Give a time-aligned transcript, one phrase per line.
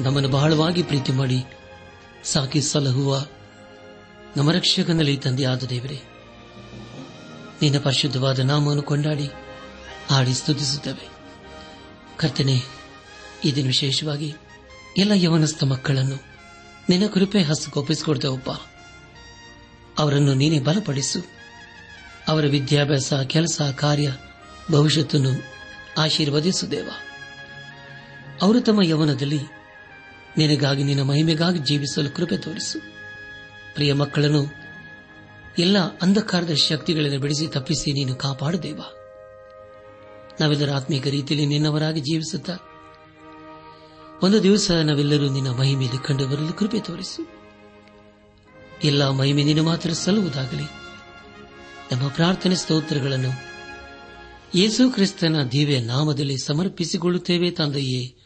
[0.00, 1.44] ನಮ್ಮನ್ನು ಬಹಳವಾಗಿ ಪ್ರೀತಿ ಮಾಡಿ
[2.24, 3.26] ಸಾಕಿ ಸಲಹುವ
[4.36, 6.02] ನಮ್ಮ ರಕ್ಷಕನಲ್ಲಿ ತಂದೆಯಾದ ದೇವರೇ,
[7.62, 9.26] ನಿನ್ನ ಪರಿಶುದ್ಧವಾದ ನಾಮವನ್ನು ಕೊಂಡಾಡಿ
[10.10, 11.08] ಹಾಡಿ ಸ್ತುತಿಸುತ್ತವೆ.
[12.16, 12.62] ಕರ್ತನೆ,
[13.44, 14.34] ಇದನ್ನು ವಿಶೇಷವಾಗಿ
[14.96, 16.16] ಎಲ್ಲ ಯವನಸ್ಥ ಮಕ್ಕಳನ್ನು
[16.88, 18.50] ನಿನ್ನ ಕೃಪೆ ಹಸುಗೊಪ್ಪಿಸಿಕೊಡ್ತೇವಪ್ಪ
[19.98, 21.20] ಅವರನ್ನು ನೀನೇ ಬಲಪಡಿಸು.
[22.28, 24.16] ಅವರ ವಿದ್ಯಾಭ್ಯಾಸ, ಕೆಲಸ, ಕಾರ್ಯ
[24.72, 25.30] ಭವಿಷ್ಯತನ್ನು
[25.98, 26.90] ಆಶೀರ್ವದಿಸು ದೇವ.
[28.42, 29.38] ಅವರು ತಮ್ಮ ಯವನದಲ್ಲಿ
[30.38, 32.78] ನಿನಗಾಗಿ, ನಿನ್ನ ಮಹಿಮೆಗಾಗಿ ಜೀವಿಸಲು ಕೃಪೆ ತೋರಿಸು.
[33.74, 34.46] ಪ್ರಿಯ ಮಕ್ಕಳನ್ನು,
[35.58, 38.80] ಎಲ್ಲ ಅಂಧಕಾರದ ಶಕ್ತಿಗಳನ್ನು ಬಿಡಿಸಿ ತಪ್ಪಿಸಿ ನೀನು ಕಾಪಾಡುದೇವ
[40.40, 42.50] ನಾವೆಲ್ಲರ ಆತ್ಮೀಕ ರೀತಿಯಲ್ಲಿ ನಿನ್ನವರಾಗಿ ಜೀವಿಸುತ್ತ,
[44.24, 47.44] ಒಂದು ದಿವಸ ನಾವೆಲ್ಲರೂ ನಿನ್ನ ಮಹಿಮೆಯಲ್ಲಿ ಕಂಡು ಬರಲು ಕೃಪೆ ತೋರಿಸು.
[48.84, 50.62] ಎಲ್ಲ ಮಹಿಮೆ ನಿನ್ನ ಮಾತ್ರ ಸಲ್ಲುವುದಾಗಲಿ.
[51.92, 53.54] ನಮ್ಮ ಪ್ರಾರ್ಥನೆ ಸ್ತೋತ್ರಗಳನ್ನು
[54.54, 58.23] ಯೇಸು ಕ್ರಿಸ್ತನ ದಿವ್ಯ ನಾಮದಲ್ಲಿ ಸಮರ್ಪಿಸಿಕೊಳ್ಳುತ್ತೇವೆ ತಂದೆಯೇ.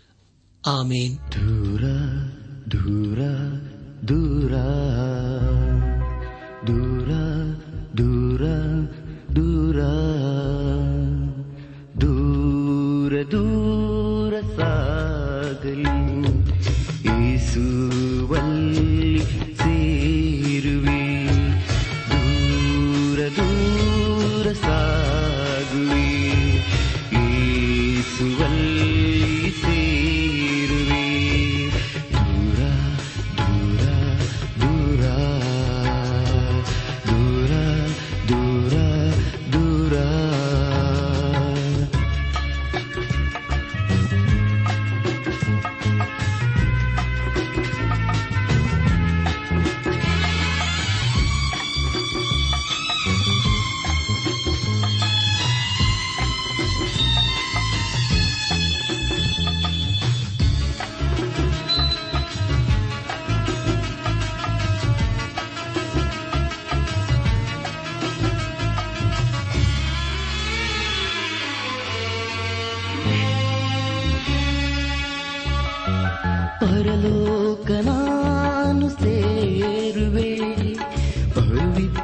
[0.64, 1.84] ಆಮೇನ್ ದೂರ
[2.72, 3.20] ದೂರ
[4.08, 4.54] ದೂರ
[6.66, 7.10] ದೂರ
[7.96, 8.42] ದೂರ
[9.36, 9.78] ದೂರ
[12.00, 15.96] ದೂರ ದೂರ ಸಾಗಲಿ
[17.16, 18.07] ಏಸುವಲ್ಲಿ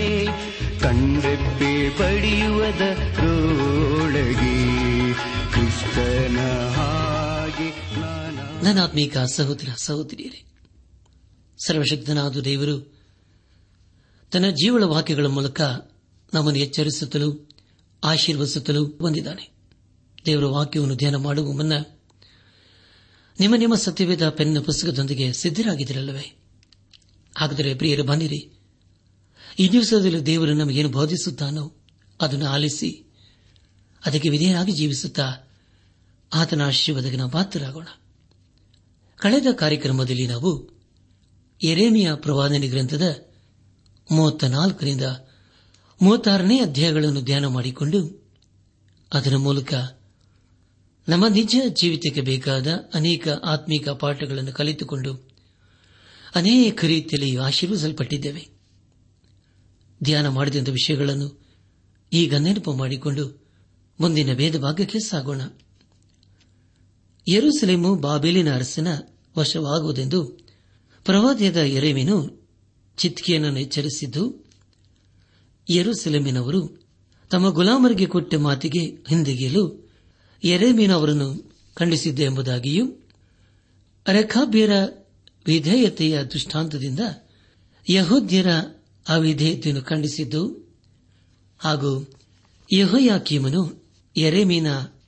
[0.80, 2.82] ಕಂಡೆಪ್ಪೆ ಪಡೆಯುವದ
[3.20, 4.58] ರೋಳಗೆ
[5.52, 7.74] ಕ್ರಿಸ್ತನ ಹಾಗೆ
[8.64, 10.51] ನಾನಾತ್ಮೀಕ ಸಹೋದರ ಸಹೋದರಿಯರೇ
[11.66, 13.00] ಸರ್ವಶಕ್ತನಾದ ದೇವರು,
[14.32, 15.62] ತನ್ನ ಜೀವಳ ವಾಕ್ಯಗಳ ಮೂಲಕ
[16.34, 17.50] ನಮ್ಮನ್ನು ಎಚ್ಚರಿಸುತ್ತಲೂ
[18.04, 19.50] ಆಶೀರ್ವದಿಸುತ್ತಲೂ ಬಂದಿದ್ದಾನೆ.
[20.26, 21.74] ದೇವರ ವಾಕ್ಯವನ್ನು ಧ್ಯಾನ ಮಾಡುವ ಮುನ್ನ
[23.40, 26.40] ನಿಮ್ಮ ನಿಮ್ಮ ಸತ್ಯವೇದ ಪೆನ್ನ ಪುಸ್ತಕದೊಂದಿಗೆ ಸಿದ್ದರಾಗಿದ್ದಿರಲ್ಲವೇ
[27.38, 28.60] ಹಾಗಾದರೆ ಪ್ರಿಯರು, ಬನ್ನಿರಿ.
[29.60, 31.76] ಈ ದಿವಸದಲ್ಲಿ ದೇವರು ನಮಗೇನು ಬೋಧಿಸುತ್ತಾನೋ
[32.22, 33.06] ಅದನ್ನು ಆಲಿಸಿ,
[34.06, 35.34] ಅದಕ್ಕೆ ವಿಧೇಯರಾಗಿ ಜೀವಿಸುತ್ತಾ
[36.34, 37.88] ಆತನ ಆಶೀರ್ವಾದಕ್ಕೆ ನಾವು ಪಾತ್ರರಾಗೋಣ.
[39.16, 40.81] ಕಳೆದ ಕಾರ್ಯಕ್ರಮದಲ್ಲಿ ನಾವು
[41.64, 43.28] ಎರೇಮಿಯ ಪ್ರವಾದನೆ ಗ್ರಂಥದ
[44.12, 45.02] ಮೂವತ್ತ ನಾಲ್ಕರಿಂದ
[46.02, 48.30] ಮೂವತ್ತಾರನೇ ಅಧ್ಯಾಯಗಳನ್ನು ಧ್ಯಾನ ಮಾಡಿಕೊಂಡು
[49.14, 49.74] ಅದರ ಮೂಲಕ
[51.10, 55.32] ನಮ್ಮ ನಿಜ ಜೀವಿತಕ್ಕೆ ಬೇಕಾದ ಅನೇಕ ಆತ್ಮೀಕ ಪಾಠಗಳನ್ನು ಕಲಿತುಕೊಂಡು
[56.36, 58.48] ಅನೇಕ ರೀತಿಯಲ್ಲಿ ಆಶೀರ್ವಿಸಲ್ಪಟ್ಟಿದ್ದೇವೆ.
[60.04, 61.46] ಧ್ಯಾನ ಮಾಡಿದಂಥ ವಿಷಯಗಳನ್ನು
[62.14, 63.48] ಈಗ ನೆನಪು ಮಾಡಿಕೊಂಡು
[64.00, 65.42] ಮುಂದಿನ ಭೇದ ಭಾಗಕ್ಕೆ ಸಾಗೋಣ.
[67.28, 68.88] ಯರುಸಲೇಮು ಬಾಬೇಲಿನ ಅರಸನ
[69.38, 70.51] ವಶವಾಗುವುದೆಂದು
[71.06, 72.48] ಪ್ರವಾದಿಯಾದ ಎರೆಮೀನು
[72.98, 74.46] ಚಿತ್ಕಿಯನ್ನು ಎಚ್ಚರಿಸಿದ್ದು,
[75.70, 76.86] ಯರುಸಲೇಮಿನವರು
[77.30, 79.92] ತಮ್ಮ ಗುಲಾಮರಿಗೆ ಕೊಟ್ಟ ಮಾತಿಗೆ ಹಿಂದೆಗೆಯಲು
[80.44, 82.86] ಎರೆಮೀನು ಅವರನ್ನು ಖಂಡಿಸಿದ್ದೆ ಎಂಬುದಾಗಿಯೂ
[84.08, 84.72] ರೆಖಾಬ್ಯರ
[85.46, 87.00] ವಿಧೇಯತೆಯ ದೃಷ್ಟಾಂತದಿಂದ
[87.90, 88.48] ಯಹೋದ್ಯರ
[89.10, 90.72] ಅವಿಧೇಯತೆಯನ್ನು ಖಂಡಿಸಿದ್ದು
[91.60, 92.20] ಹಾಗೂ
[92.74, 94.68] ಯಹೋಯಾಕೀಮನು ಎರೆಮೀನ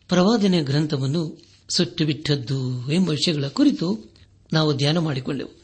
[0.09, 1.41] ಪ್ರವಾದನೆ ಗ್ರಂಥವನ್ನು
[1.75, 4.13] ಸುಟ್ಟುಬಿಟ್ಟದ್ದು ಎಂಬ ವಿಷಯಗಳ ಕುರಿತು
[4.53, 5.62] ನಾವು ಧ್ಯಾನ ಮಾಡಿಕೊಂಡೆವು.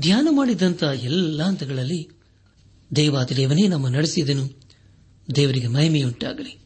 [0.00, 2.10] ಧ್ಯಾನ ಮಾಡಿದಂಥ ಎಲ್ಲ ಹಂತಗಳಲ್ಲಿ
[2.96, 4.60] ದೇವಾದಿದೇವನೇ ನಮ್ಮ ನಡೆಸಿದನು.
[5.36, 6.58] ದೇವರಿಗೆ ಮಹಿಮೆಯುಂಟಾಗಲಿ.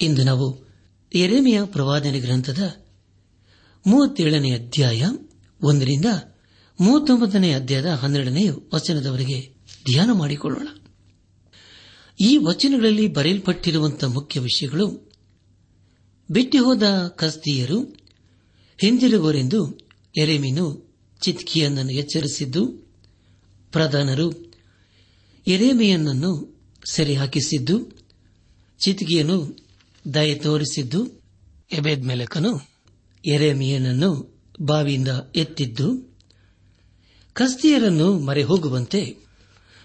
[0.00, 0.68] ಇಂದು ನಾವು
[1.14, 2.76] ಎರೆಮೆಯ ಪ್ರವಾದನೆ ಗ್ರಂಥದ
[3.86, 5.04] ಮೂವತ್ತೇಳನೇ ಅಧ್ಯಾಯ
[5.62, 6.04] ಒಂದರಿಂದ
[6.80, 9.54] ಮೂವತ್ತೊಂಬತ್ತನೇ ಅಧ್ಯಾಯದ ಹನ್ನೆರಡನೇ ವಚನದವರೆಗೆ
[9.92, 10.68] ಧ್ಯಾನ ಮಾಡಿಕೊಳ್ಳೋಣ.
[12.20, 15.12] ಈ ವಚನಗಳಲ್ಲಿ ಬರೆಯಲ್ಪಟ್ಟಿರುವಂತಹ ಮುಖ್ಯ ವಿಷಯಗಳು,
[16.30, 16.82] ಬಿಟ್ಟಿಹೋದ
[17.16, 17.82] ಕಸ್ತಿಯರು
[18.80, 19.78] ಹಿಂದಿರುವರೆಂದು
[20.18, 20.83] ಎರೆಮೀನು
[21.24, 22.62] ಚಿತ್ಕಿಯನ್ನನ್ನು ಎಚ್ಚರಿಸಿದ್ದು
[23.72, 24.26] ಪ್ರಧಾನರು
[25.46, 26.32] ಎರೇಮೆಯನ್ನನ್ನು
[26.90, 27.76] ಸೆರೆ ಹಾಕಿಸಿದ್ದು
[28.80, 29.38] ಚಿತ್ಕಿಯನ್ನು
[30.14, 31.00] ದಯೆ ತೋರಿಸಿದ್ದು
[31.72, 32.52] ಎಬೇದ್ ಮೆಲಕನು
[33.24, 34.10] ಎರೆಮಿಯನನ್ನು
[34.62, 35.88] ಬಾವಿಯಿಂದ ಎತ್ತಿದ್ದು
[37.36, 39.00] ಕಸ್ತಿಯರನ್ನು ಮರೆ ಹೋಗುವಂತೆ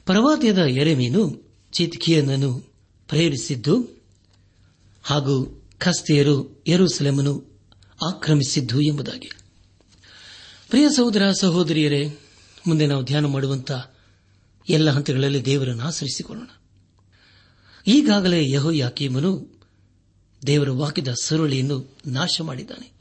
[0.08, 1.24] ಪ್ರವಾದ್ಯದ ಎರೆಮೀನು
[1.74, 2.52] ಚಿತ್ಕಿಯನನ್ನು
[3.10, 3.76] ಪ್ರೇರಿಸಿದ್ದು
[5.04, 5.36] ಹಾಗೂ
[5.78, 6.36] ಕಸ್ತಿಯರು
[6.68, 7.34] ಯರುಸಲೆಮನು
[8.08, 9.30] ಆಕ್ರಮಿಸಿದ್ದು ಎಂಬುದಾಗಿ.
[10.70, 12.20] ಪ್ರಿಯ ಸಹೋದರ, ಸಹೋದರಿಯರೇ,
[12.68, 13.96] ಮುಂದೆ ನಾವು ಧ್ಯಾನ ಮಾಡುವಂತಹ
[14.70, 16.48] ಎಲ್ಲ ಹಂತಗಳಲ್ಲಿ ದೇವರನ್ನು ಆಚರಿಸಿಕೊಳ್ಳೋಣ.
[17.88, 19.62] ಈಗಾಗಲೇ ಯಹೋ ಯಾಕೀಮನು
[20.48, 22.92] ದೇವರ ವಾಕ್ಯದ ಸುರುಳಿಯನ್ನು ನಾಶ ಮಾಡಿದ್ದಾನೆ.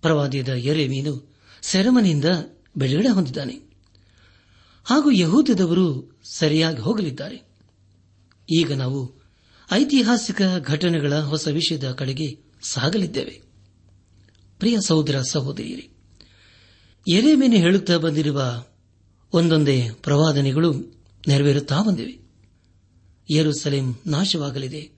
[0.00, 2.24] ಪ್ರವಾದಿಯದ ಎರೆಮೀನು ಸೆರೆಮನೆಯಿಂದ
[2.76, 3.60] ಬಿಡುಗಡೆ ಹೊಂದಿದ್ದಾನೆ.
[4.84, 7.42] ಹಾಗೂ ಯಹೂದದವರು ಸರಿಯಾಗಿ ಹೋಗಲಿದ್ದಾರೆ.
[8.58, 9.14] ಈಗ ನಾವು
[9.72, 13.42] ಐತಿಹಾಸಿಕ ಘಟನೆಗಳ ಹೊಸ ವಿಷಯದ ಕಡೆಗೆ ಸಾಗಲಿದ್ದೇವೆ.
[14.58, 15.90] ಪ್ರಿಯ ಸಹೋದರ, ಸಹೋದರಿಯರೇ
[17.08, 18.64] ಎರೆಮೇನೆ ಹೇಳುತ್ತಾ ಬಂದಿರುವ
[19.32, 20.94] ಒಂದೊಂದೇ ಪ್ರವಾದನೆಗಳು
[21.28, 22.18] ನೆರವೇರುತ್ತಾ ಬಂದಿವೆ.
[23.30, 24.90] ಯರುಸಲೇಂ ನಾಶವಾಗಲಿದೆ.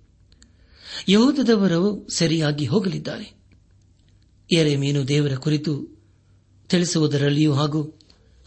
[1.08, 3.34] ಯಹೂದದವರು ಸರಿಯಾಗಿ ಹೋಗಲಿದ್ದಾರೆ.
[4.52, 5.98] ಎರೆಮೀನು ದೇವರ ಕುರಿತು
[6.68, 7.98] ತಿಳಿಸುವುದರಲ್ಲಿಯೂ ಹಾಗೂ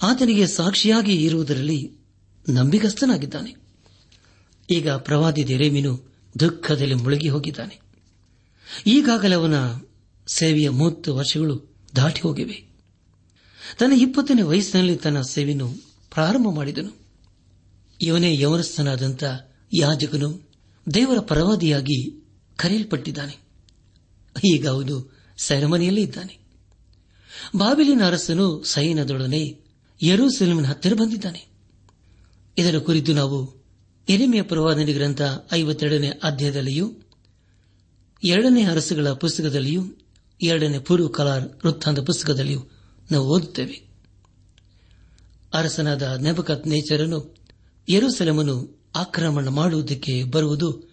[0.02, 1.92] ಆತನಿಗೆ ಸಾಕ್ಷಿಯಾಗಿ ಇರುವುದರಲ್ಲಿ
[2.50, 3.56] ನಂಬಿಗಸ್ತನಾಗಿದ್ದಾನೆ.
[4.70, 7.82] ಈಗ ಪ್ರವಾದಿ ಎರೆಮೀನು ದುಃಖದಲ್ಲಿ ಮುಳುಗಿ ಹೋಗಿದ್ದಾನೆ.
[8.88, 9.54] ಈಗಾಗಲೇ ಅವನ
[10.28, 12.71] ಸೇವೆಯ ಮೂವತ್ತು ವರ್ಷಗಳು ದಾಟಿ ಹೋಗಿವೆ.
[13.80, 15.74] ತನ್ನ ಇಪ್ಪತ್ತನೇ ವಯಸ್ಸಿನಲ್ಲಿ ತನ್ನ ಸೇವೆಯನ್ನು
[16.14, 17.02] ಪ್ರಾರಂಭ ಮಾಡಿದನು.
[18.02, 19.24] ಇವನೇ ಯವನಸ್ಥನಾದಂಥ
[19.74, 20.50] ಯಾಜಕನು
[20.94, 23.38] ದೇವರ ಪರವಾದಿಯಾಗಿ ಕರೆಯಲ್ಪಟ್ಟಿದ್ದಾನೆ.
[24.54, 26.38] ಈಗ ಅವನು ಸೆರೆಮನೆಯಲ್ಲೇ ಇದ್ದಾನೆ.
[27.56, 29.58] ಬಾಬಿಲಿನ ಅರಸನು ಸೈನ್ಯದೊಡನೆ
[30.04, 31.48] ಯರೂಸೆಲಮಿನ ಹತ್ತಿರ ಬಂದಿದ್ದಾನೆ.
[32.58, 33.62] ಇದರ ಕುರಿತು ನಾವು
[34.10, 35.22] ಎರಿಮೆಯ ಪ್ರವಾದನೆ ಗ್ರಂಥ
[35.54, 36.94] ಐವತ್ತೆರಡನೇ ಅಧ್ಯಾಯದಲ್ಲಿಯೂ,
[38.24, 39.84] ಎರಡನೇ ಅರಸುಗಳ ಪುಸ್ತಕದಲ್ಲಿಯೂ,
[40.42, 42.71] ಎರಡನೇ ಪೂರ್ವ ಕಲಾರ್ ವೃತ್ತಾಂತ ಪುಸ್ತಕದಲ್ಲಿಯೂ
[43.12, 43.92] ನಾವು ಓದುತ್ತೇವೆ.
[45.54, 47.36] ಅರಸನಾದ ನೆಬಕತ್ ನೇಚರನು
[47.90, 50.92] ಯರುಸೆಲಮನ್ನು ಆಕ್ರಮಣ ಮಾಡುವುದಕ್ಕೆ ಬರುವುದು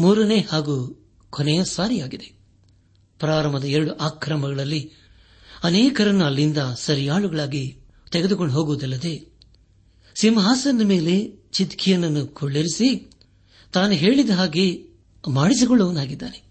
[0.00, 2.40] ಮೂರನೇ ಹಾಗೂ ಕೊನೆಯ ಸಾರಿಯಾಗಿದೆ.
[3.18, 4.92] ಪ್ರಾರಂಭದ ಎರಡು ಆಕ್ರಮಗಳಲ್ಲಿ
[5.64, 7.78] ಅನೇಕರನ್ನು ಅಲ್ಲಿಂದ ಸರಿಯಾಳುಗಳಾಗಿ
[8.10, 9.30] ತೆಗೆದುಕೊಂಡು ಹೋಗುವುದಲ್ಲದೆ,
[10.14, 13.10] ಸಿಂಹಾಸನದ ಮೇಲೆ ಚಿತ್ಕಿಯನನ್ನು ಕೊಳ್ಳೇರಿಸಿ
[13.72, 14.84] ತಾನು ಹೇಳಿದ ಹಾಗೆ
[15.28, 16.42] ಮಾಡಿಸಿಕೊಳ್ಳುವನಾಗಿದ್ದಾನೆ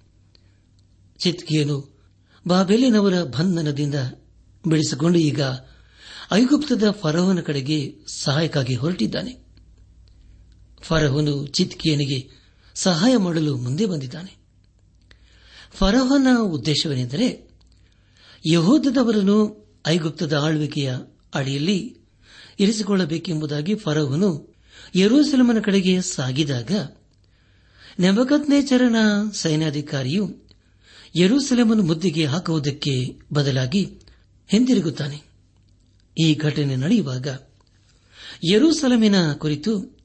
[1.19, 1.97] ಚಿತ್ಕಿಯನು
[2.47, 3.95] ಬಾಬೆಲಿನವರ ಬಂಧನದಿಂದ
[4.67, 5.41] ಬಿಡಿಸಿಕೊಂಡು ಈಗ
[6.31, 9.37] ಐಗುಪ್ತದ ಫರೋಹನ ಕಡೆಗೆ ಸಹಾಯಕ್ಕಾಗಿ ಹೊರಟಿದ್ದಾನೆ.
[10.81, 12.29] ಫರೋಹನು ಚಿತ್ಕಿಯನಿಗೆ
[12.75, 14.37] ಸಹಾಯ ಮಾಡಲು ಮುಂದೆ ಬಂದಿದ್ದಾನೆ.
[15.73, 17.49] ಫರೋಹನ ಉದ್ದೇಶವೇನೆಂದರೆ
[18.51, 20.93] ಯಹೋದವರನ್ನು ಐಗುಪ್ತದ ಆಳ್ವಿಕೆಯ
[21.33, 21.97] ಅಡಿಯಲ್ಲಿ
[22.59, 24.55] ಇರಿಸಿಕೊಳ್ಳಬೇಕೆಂಬುದಾಗಿ ಫರೋಹನು
[24.95, 26.71] ಯರೂಸಲಮನ ಕಡೆಗೆ ಸಾಗಿದಾಗ
[27.99, 28.95] ನೆಬಕತ್ನೇಚರನ
[29.33, 30.49] ಸೈನ್ಯಾಧಿಕಾರಿಯು
[31.15, 33.99] ಯರೂಸೆಲಮನ್ ಮುದ್ದಿಗೆ ಹಾಕುವುದಕ್ಕೆ ಬದಲಾಗಿ
[34.49, 35.17] ಹಿಂದಿರುಗುತ್ತಾನೆ.
[36.17, 37.27] ಈ ಘಟನೆ ನಡೆಯುವಾಗ
[38.51, 39.97] ಯರೂಸಲಮಿನ ಕುರಿತು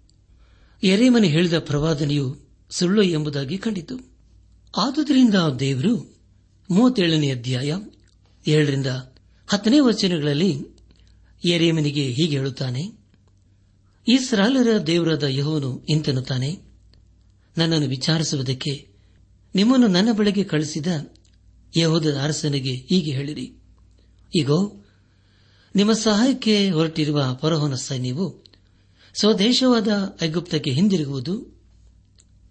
[0.83, 2.37] ಎರೇಮನೆ ಹೇಳಿದ ಪ್ರವಾದನೆಯು
[2.71, 3.97] ಸುಳ್ಳು ಎಂಬುದಾಗಿ ಕಂಡಿತು.
[4.77, 5.95] ಆದುದರಿಂದ ದೇವರು
[6.71, 7.77] ಮೂವತ್ತೇಳನೇ ಅಧ್ಯಾಯ
[8.47, 8.87] ಏಳರಿಂದ
[9.49, 10.65] ಹತ್ತನೇ ವಚನಗಳಲ್ಲಿ
[11.45, 12.83] ಎರೇಮನಿಗೆ ಹೀಗೆ ಹೇಳುತ್ತಾನೆ
[14.09, 16.59] ಇಸ್ರಾಲರ ದೇವರಾದ ಯಹೋನು ಇಂತೆನ್ನುತ್ತಾನೆ,
[17.59, 18.89] ನನ್ನನ್ನು ವಿಚಾರಿಸುವುದಕ್ಕೆ
[19.55, 20.87] ನಿಮ್ಮನ್ನು ನನ್ನ ಬಳಿಗೆ ಕಳಿಸಿದ
[21.79, 23.63] ಯಹೋದ ಅರಸನಿಗೆ ಹೀಗೆ ಹೇಳಿರಿ.
[24.35, 24.85] ಈಗೋ
[25.76, 28.45] ನಿಮ್ಮ ಸಹಾಯಕ್ಕೆ ಹೊರಟಿರುವ ಪರಹೋನ ಸೈನ್ಯವು
[29.14, 29.88] ಸ್ವದೇಶವಾದ
[30.23, 31.62] ಐಗುಪ್ತಕ್ಕೆ ಹಿಂದಿರುಗುವುದು.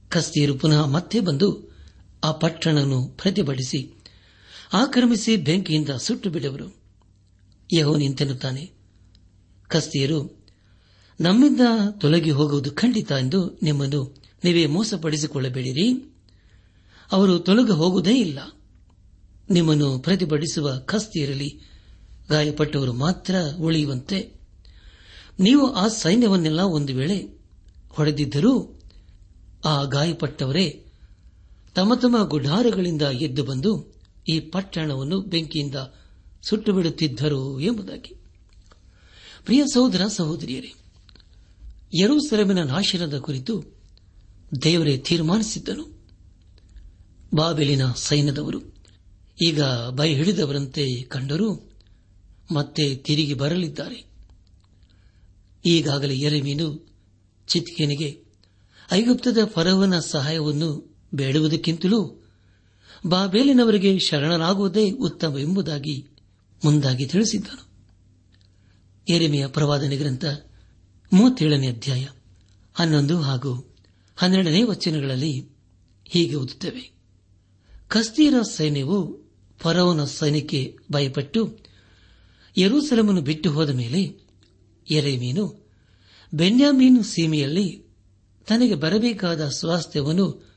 [0.09, 1.77] ಕಸ್ತಿಯರು ಪುನಃ ಮತ್ತೆ ಬಂದು
[2.23, 4.03] ಆ ಪಟ್ಟಣವನ್ನು ಪ್ರತಿಭಟಿಸಿ
[4.73, 6.75] ಆಕ್ರಮಿಸಿ ಬೆಂಕಿಯಿಂದ ಸುಟ್ಟು ಬಿಡುವರು
[7.73, 8.71] ಯಹೋ ನಿಂತೆನ್ನುತ್ತಾನೆ
[9.67, 10.43] ಕಸ್ತಿಯರು
[11.21, 11.59] ನಮ್ಮಿಂದ
[12.01, 16.15] ತೊಲಗಿ ಹೋಗುವುದು ಖಂಡಿತ ಎಂದು ನಿಮ್ಮನ್ನು ನೀವೇ ಮೋಸಪಡಿಸಿಕೊಳ್ಳಬೇಡಿರಿ.
[17.11, 18.39] ಅವರು ತೊಲಗಿ ಹೋಗುವುದೇ ಇಲ್ಲ.
[19.49, 21.72] ನಿಮ್ಮನ್ನು ಪ್ರತಿಭಟಿಸುವ ಕಸ್ತಿಯರಲ್ಲಿ
[22.29, 24.33] ಗಾಯಪಟ್ಟವರು ಮಾತ್ರ ಉಳಿಯುವಂತೆ.
[25.39, 27.43] ನೀವು ಆ ಸೈನ್ಯವನ್ನೆಲ್ಲ ಒಂದು ವೇಳೆ
[27.89, 28.79] ಹೊಡೆದಿದ್ದರೂ
[29.65, 30.85] ಆ ಗಾಯಪಟ್ಟವರೇ
[31.75, 33.95] ತಮ್ಮ ತಮ್ಮ ಗುಢಾರಗಳಿಂದ ಎದ್ದು ಬಂದು
[34.29, 35.75] ಈ ಪಟ್ಟಣವನ್ನು ಬೆಂಕಿಯಿಂದ
[36.41, 38.15] ಸುಟ್ಟು ಬಿಡುತ್ತಿದ್ದರು ಎಂಬುದಾಗಿ.
[39.45, 40.73] ಪ್ರಿಯ ಸಹೋದರ ಸಹೋದರಿಯರೇ,
[42.01, 43.63] ಯರೂಸೆಲೆಮಿನ ನಾಶನದ ಕುರಿತು
[44.63, 46.03] ದೇವರೇ ತೀರ್ಮಾನಿಸಿದ್ದನು.
[47.35, 48.61] ಬಾಬೆಲಿನ ಸೈನ್ಯದವರು
[49.41, 51.72] ಈಗ ಬೈ ಹಿಡಿದವರಂತೆ ಕಂಡರೂ
[52.51, 54.05] ಮತ್ತೆ ತಿರುಗಿ ಬರಲಿದ್ದಾರೆ.
[55.65, 56.93] ಈಗಾಗಲೇ ಎರೆಮೀನು
[57.47, 58.23] ಚಿತ್ಕೇನಿಗೆ
[58.91, 62.29] ಐಗುಪ್ತದ ಫರವನ ಸಹಾಯವನ್ನು ಬೇಡುವುದಕ್ಕಿಂತಲೂ
[63.05, 66.07] ಬಾಬೇಲಿನವರಿಗೆ ಶರಣರಾಗುವುದೇ ಉತ್ತಮ ಎಂಬುದಾಗಿ
[66.65, 67.73] ಮುಂದಾಗಿ ತಿಳಿಸಿದ್ದನು.
[69.09, 70.25] ಎರೆಮೆಯ ಪ್ರವಾದನೆ ಗ್ರಂಥ
[71.13, 72.07] ಮೂವತ್ತೇಳನೇ ಅಧ್ಯಾಯ
[72.73, 73.75] ಹನ್ನೊಂದು ಹಾಗೂ
[74.15, 75.47] ಹನ್ನೆರಡನೇ ವಚನಗಳಲ್ಲಿ
[76.05, 76.91] ಹೀಗೆ ಓದುತ್ತವೆ.
[77.87, 79.23] ಕಸ್ತೀರ ಸೈನ್ಯವು
[79.59, 81.62] ಫರೋನ ಸೈನ್ಯಕ್ಕೆ ಭಯಪಟ್ಟು
[82.57, 84.19] ಯರೂಸಲಮನ್ನು ಬಿಟ್ಟು ಹೋದ ಮೇಲೆ
[84.89, 85.69] ಎರೆಮೀನು
[86.33, 87.83] ಬೆನ್ಯಾಮೀನು ಸೀಮೆಯಲ್ಲಿ
[88.47, 90.53] ತನಗೆ ಬರಬೇಕಾದ ಸ್ವಾಸ್ಥ್ಯವನ್ನು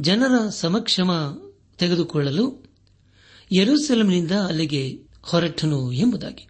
[0.00, 1.38] ಜನರ ಸಮಕ್ಷಮ
[1.78, 2.64] ತೆಗೆದುಕೊಳ್ಳಲು
[3.52, 6.48] ಯರೂಸೆಲಂನಿಂದ ಅಲ್ಲಿಗೆ ಹೊರಟನು ಎಂಬುದಾಗಿ.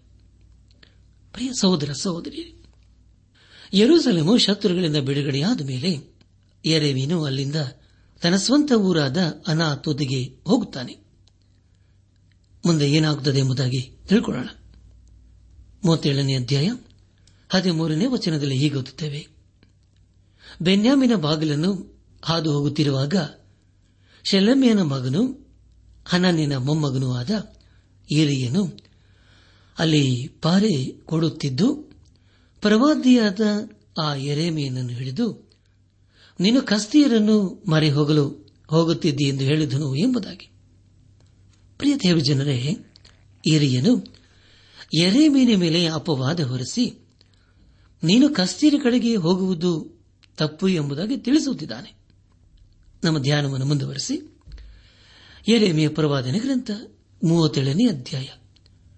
[1.32, 2.64] ಪ್ರಿಯ ಸಹೋದರ ಸಹೋದರಿ
[3.74, 6.14] ಯರೂಸಲೇಮು ಶತ್ರುಗಳಿಂದ ಬಿಡುಗಡೆಯಾದ ಮೇಲೆ
[6.64, 7.56] ಎರೆಮೀನು ಅಲ್ಲಿಂದ
[8.22, 9.16] ತನ್ನ ಸ್ವಂತ ಊರಾದ
[9.46, 11.01] ಅನಾಥೋದಿಗೆ ಹೋಗುತ್ತಾನೆ.
[12.66, 14.46] ಮುಂದೆ ಏನಾಗುತ್ತದೆ ಎಂಬುದಾಗಿ ತಿಳ್ಕೊಳ್ಳೋಣ.
[15.84, 16.70] ಮೂವತ್ತೇಳನೇ ಅಧ್ಯಾಯ,
[17.48, 19.28] ಹದಿಮೂರನೇ ವಚನದಲ್ಲಿ ಹೀಗೆ ಓದುತ್ತೇವೆ.
[20.62, 23.14] ಬೆನ್ಯಾಮಿನ ಬಾಗಿಲನ್ನು ಹಾದು ಹೋಗುತ್ತಿರುವಾಗ
[24.24, 25.50] ಶೆಲಮ್ಯನ ಮಗನು
[26.04, 27.30] ಹನನಿನ ಮೊಮ್ಮಗನೂ ಆದ
[28.12, 28.80] ಏರಿಯನು
[29.78, 31.92] ಅಲ್ಲಿ ಪಾರೆ ಕೊಡುತ್ತಿದ್ದು,
[32.60, 33.40] ಪ್ರವಾದಿಯಾದ
[34.02, 35.50] ಆ ಎರೆಮೆಯನ್ನು ಹಿಡಿದು,
[36.40, 40.51] ನೀನು ಕಸ್ತಿಯರನ್ನು ಮರೆ ಹೋಗಲು ಹೋಗುತ್ತಿದ್ದಿ ಎಂದು ಹೇಳಿದನು ಎಂಬುದಾಗಿ.
[41.82, 42.76] ಪ್ರಿಯ ದೇವಜನರೇ
[43.46, 44.04] ಏರಿಯನು
[44.98, 47.08] ಎರೆಮೀನ ಮೇಲೆ ಅಪವಾದ ಹೊರಿಸಿ,
[48.04, 50.02] ನೀನು ಕಸ್ತೀರಿ ಕಡೆಗೆ ಹೋಗುವುದು
[50.36, 51.94] ತಪ್ಪು ಎಂಬುದಾಗಿ ತಿಳಿಸುತ್ತಿದ್ದಾನೆ.
[53.04, 54.40] ನಮ್ಮ ಧ್ಯಾನವನ್ನು ಮುಂದುವರೆಸಿ
[55.48, 56.70] ಎರೆಮೆಯ ಪರವಾದನೆ ಗ್ರಂಥ
[57.24, 58.26] ಮೂವತ್ತೇಳನೇ ಅಧ್ಯಾಯ,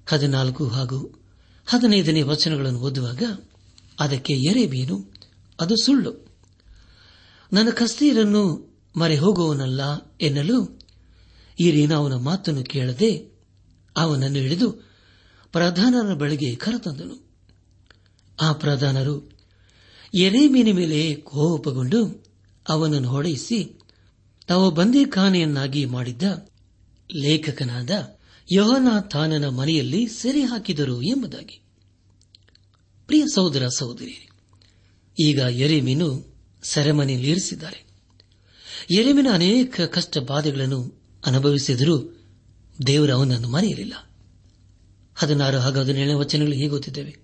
[0.09, 1.23] ಹದಿನಾಲ್ಕು ಹಾಗೂ
[1.67, 3.23] ಹದಿನೈದನೇ ವಚನಗಳನ್ನು ಓದುವಾಗ,
[4.01, 5.13] ಅದಕ್ಕೆ ಎರೆಮೀನು
[5.61, 6.37] ಅದು ಸುಳ್ಳು.
[7.53, 9.81] ನನ್ನ ಕಸ್ತೀರನ್ನು ಮರೆ ಹೋಗುವನಲ್ಲ
[10.21, 10.84] ಎನ್ನಲು
[11.61, 13.25] ಈರಿನ ಅವನ ಮಾತನ್ನು ಕೇಳದೆ
[13.97, 14.71] ಅವನನ್ನು ಹಿಡಿದು
[15.53, 17.25] ಪ್ರಧಾನರ ಬಳಿಗೆ ಕರೆತಂದನು.
[18.41, 19.31] ಆ ಪ್ರಧಾನರು
[20.15, 22.25] ಎರೆಮೀನ ಮೇಲೆ ಕೋಪಗೊಂಡು
[22.69, 23.79] ಅವನನ್ನು ಹೊಡೆಯಿಸಿ
[24.47, 26.23] ತಾವು ಬಂದೀಖಾನೆಯನ್ನಾಗಿ ಮಾಡಿದ್ದ
[27.15, 27.91] ಲೇಖಕನಾದ
[28.53, 31.63] ಯೋಹನಾಥಾನನ ಮನೆಯಲ್ಲಿ ಸೆರೆ ಹಾಕಿದರು ಎಂಬುದಾಗಿ.
[33.07, 34.29] ಪ್ರಿಯ ಸಹೋದರ ಸಹೋದರಿ,
[35.21, 37.85] ಈಗ ಎರೆಮೀನು ಸೆರೆಮನೆಯಲ್ಲಿ ಇರಿಸಿದ್ದಾರೆ.
[38.91, 42.17] ಎರೆಮಿನ ಅನೇಕ ಕಷ್ಟ ಬಾಧೆಗಳನ್ನು ಅನುಭವಿಸಿದರೂ
[42.87, 43.93] ದೇವರು ಅವನನ್ನು ಮರೆಯಲಿಲ್ಲ.
[45.15, 47.17] ಹದಿನಾರು ಹಾಗೂ ಹದಿನೇಳನೇ ವಚನಗಳು ಹೀಗೆ ಗೊತ್ತಿದ್ದೇವೆ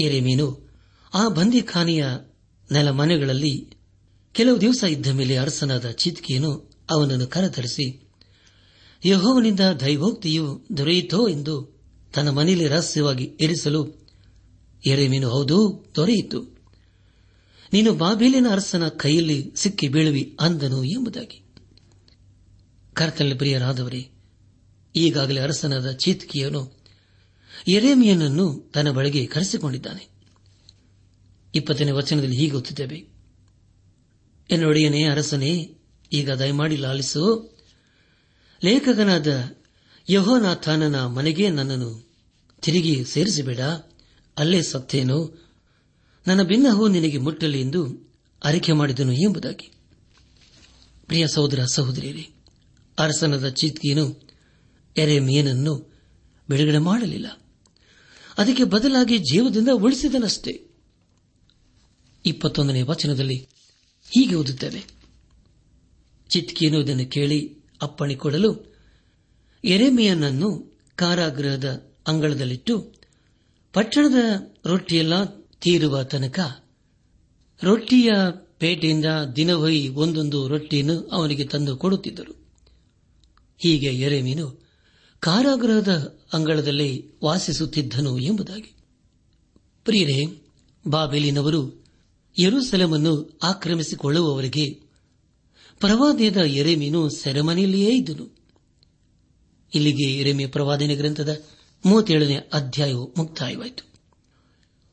[0.00, 0.68] ಎರೆಮೀನು
[1.14, 2.04] ಆ ಬಂದಿಖಾನೆಯ
[2.72, 3.72] ನೆಲ ಮನೆಗಳಲ್ಲಿ
[4.32, 8.08] ಕೆಲವು ದಿವಸ ಇದ್ದ ಮೇಲೆ ಅರಸನಾದ ಚಿತ್ಕಿಯನ್ನು ಅವನನ್ನು ಕರೆತರಿಸಿ,
[9.04, 11.78] ಯಹೋವನಿಂದ ದೈವೋಕ್ತಿಯು ದೊರೆಯಿತೋ ಎಂದು
[12.14, 14.06] ತನ್ನ ಮನೆಯಲ್ಲಿ ರಹಸ್ಯವಾಗಿ ಇರಿಸಲು
[14.86, 16.58] ಎರೆಮೀನು ಹೌದು, ದೊರೆಯಿತು.
[17.72, 21.47] ನೀನು ಬಾಬೇಲಿನ ಅರಸನ ಕೈಯಲ್ಲಿ ಸಿಕ್ಕಿ ಬೀಳುವಿ ಅಂದನು ಎಂಬುದಾಗಿ.
[22.98, 24.08] ಕರ್ತಲ್ಲಿ ಪ್ರಿಯರಾದವರೇ,
[24.96, 26.72] ಈಗಾಗಲೇ ಅರಸನಾದ ಚೀತ್ಕಿಯನು
[27.68, 30.08] ಎರೇಮಿಯನನ್ನು ತನ್ನ ಬಳಿಗೆ ಕರೆಸಿಕೊಂಡಿದ್ದಾನೆ.
[31.54, 33.06] ಇಪ್ಪತ್ತನೇ ವಚನದಲ್ಲಿ ಹೀಗೆ ಗೊತ್ತಿದ್ದೇವೆ
[34.50, 35.74] ಎನ್ನೊಡೆಯನೇ ಅರಸನೇ,
[36.12, 37.56] ಈಗ ದಯಮಾಡಿ ಲಾಲಿಸು.
[38.64, 39.56] ಲೇಖಕನಾದ
[40.10, 42.10] ಯಹೋನಾಥಾನನ ಮನೆಗೆ ನನ್ನನ್ನು
[42.62, 43.60] ತಿರುಗಿ ಸೇರಿಸಿಬೇಡ.
[44.38, 45.48] ಅಲ್ಲೇ ಸತ್ತೇನು?
[46.26, 48.12] ನನ್ನ ಭಿನ್ನಹು ನಿನಗೆ ಮುಟ್ಟಲಿ ಎಂದು
[48.44, 49.72] ಅರಿಕೆ ಮಾಡಿದನು ಎಂಬುದಾಗಿ.
[51.06, 52.28] ಪ್ರಿಯ ಸಹೋದರ ಸಹೋದರಿಯರೇ
[52.98, 54.22] ಅರಸನದ ಚೀತ್ಕಿಯನು
[54.96, 55.74] ಎರೆಮೀನನ್ನು
[56.50, 57.26] ಬಿಡುಗಡೆ ಮಾಡಲಿಲ್ಲ.
[58.38, 60.68] ಅದಕ್ಕೆ ಬದಲಾಗಿ ಜೀವದಿಂದ ಉಳಿಸಿದನಷ್ಟೇ.
[62.26, 63.48] ಇಪ್ಪತ್ತೊಂದನೇ ವಚನದಲ್ಲಿ
[64.10, 64.84] ಹೀಗೆ ಓದುತ್ತೇವೆ
[66.30, 68.74] ಚಿತ್ಕಿಯನು ಇದನ್ನು ಕೇಳಿ ಅಪ್ಪಣೆ ಕೊಡಲು
[69.64, 72.94] ಎರೆಮಿಯನನ್ನು ಕಾರಾಗೃಹದ ಅಂಗಳದಲ್ಲಿಟ್ಟು
[73.72, 74.14] ಪಟ್ಟಣದ
[74.66, 75.24] ರೊಟ್ಟಿಯೆಲ್ಲ
[75.60, 76.38] ತೀರುವ ತನಕ
[77.62, 78.12] ರೊಟ್ಟಿಯ
[78.58, 79.04] ಪೇಟೆಯಿಂದ
[79.36, 82.37] ದಿನವೈ ಒಂದೊಂದು ರೊಟ್ಟಿಯನ್ನು ಅವನಿಗೆ ತಂದು ಕೊಡುತ್ತಿದ್ದರು.
[83.58, 84.68] ಹೀಗೆ ಎರೆಮೀನು
[85.20, 88.74] ಕಾರಾಗೃಹದ ಅಂಗಳದಲ್ಲಿ ವಾಸಿಸುತ್ತಿದ್ದನು ಎಂಬುದಾಗಿ.
[89.84, 90.42] ಪ್ರಿಯರೇ,
[90.88, 91.84] ಬಾಬೆಲಿನವರು
[92.40, 94.70] ಯರುಸೆಲಮನ್ನು ಆಕ್ರಮಿಸಿಕೊಳ್ಳುವವರಿಗೆ
[95.80, 98.38] ಪ್ರವಾದಿಯದ ಎರೆಮೀನು ಸೆರೆಮನೆಯಲ್ಲಿಯೇ ಇದ್ದನು.
[99.74, 101.42] ಇಲ್ಲಿಗೆ ಎರೆಮೆ ಪ್ರವಾದನೆ ಗ್ರಂಥದ
[101.86, 103.88] ಮೂವತ್ತೇಳನೇ ಅಧ್ಯಾಯವು ಮುಕ್ತಾಯವಾಯಿತು.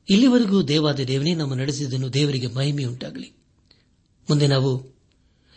[0.09, 3.33] ಇಲ್ಲಿವರೆಗೂ ದೇವಾದ ದೇವನೇ ನಮ್ಮ ನಡೆಸಿದನು ದೇವರಿಗೆ ಮಹಿಮೆಯುಂಟಾಗಲಿ.
[4.29, 4.94] ಮುಂದೆ ನಾವು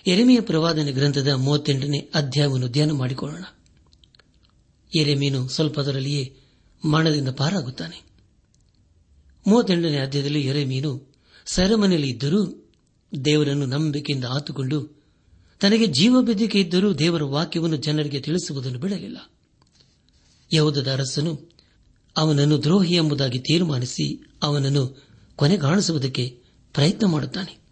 [0.08, 3.44] ಎರೆಮೆಯ ಪ್ರವಾದನೆ ಗ್ರಂಥದ ಮೂವತ್ತೆಂಟನೇ ಅಧ್ಯಾಯವನ್ನು ಧ್ಯಾನ ಮಾಡಿಕೊಳ್ಳೋಣ.
[4.94, 6.36] ಎರೆಮೀನು ಸ್ವಲ್ಪದರಲ್ಲಿಯೇ
[6.84, 8.02] ಮರಣದಿಂದ ಪಾರಾಗುತ್ತಾನೆ.
[9.46, 11.14] ಮೂವತ್ತೆಂಟನೇ ಅಧ್ಯಾಯದಲ್ಲಿ ಎರೆಮೀನು
[11.46, 12.70] ಸೆರೆಮನೆಯಲ್ಲಿ ಇದ್ದರೂ
[13.24, 15.02] ದೇವರನ್ನು ನಂಬಿಕೆಯಿಂದ ಆತುಕೊಂಡು
[15.60, 19.30] ತನಗೆ ಜೀವ ಬೆದರಿಕೆ ಇದ್ದರೂ ದೇವರ ವಾಕ್ಯವನ್ನು ಜನರಿಗೆ ತಿಳಿಸುವುದನ್ನು ಬಿಡಲಿಲ್ಲ.
[20.54, 21.52] ಯಹೋದ ಅರಸನು
[22.16, 25.02] ಅವನನ್ನು ದ್ರೋಹಿ ಎಂಬುದಾಗಿ ತೀರ್ಮಾನಿಸಿ ಅವನನ್ನು
[25.36, 26.42] ಕೊನೆಗಾಣಿಸುವುದಕ್ಕೆ
[26.74, 27.67] ಪ್ರಯತ್ನ ಮಾಡುತ್ತಾನೆ.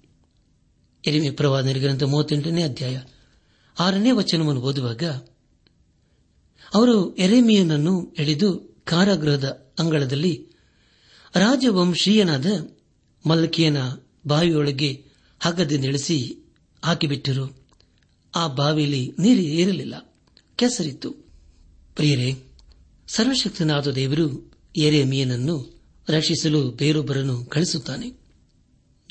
[1.07, 3.01] ಎರಿಮೆ ಪ್ರವಾದನೆ ಗ್ರಂಥ ಮೂವತ್ತೆಂಟನೇ ಅಧ್ಯಾಯ.
[3.79, 5.03] ಆರನೇ ವಚನವನ್ನು ಓದುವಾಗ
[6.75, 10.47] ಅವರು ಎರೆಮಿಯನನ್ನು ಎಳೆದು ಕಾರಾಗೃಹದ ಅಂಗಳದಲ್ಲಿ
[11.35, 12.47] ರಾಜವಂಶೀಯನಾದ
[13.27, 13.77] ಮಲ್ಕಿಯನ
[14.27, 15.05] ಬಾವಿಯೊಳಗೆ
[15.41, 16.37] ಹಗ್ಗದಿಂದ ಇಳಿಸಿ
[16.85, 17.67] ಹಾಕಿಬಿಟ್ಟರು.
[18.35, 20.15] ಆ ಬಾವಿಯಲ್ಲಿ ನೀರು ಏರಲಿಲ್ಲ.
[20.57, 21.11] ಕೆಸರಿತ್ತು.
[21.97, 22.43] ಪ್ರಿಯರೇ,
[23.09, 28.13] ಸರ್ವಶಕ್ತನಾದ ದೇವರು ಎರೆ ಮೀನನ್ನು ರಕ್ಷಿಸಲು ಬೇರೊಬ್ಬರನ್ನು ಕಳಿಸುತ್ತಾನೆ